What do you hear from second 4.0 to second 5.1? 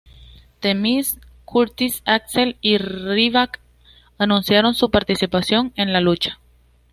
anunciaron su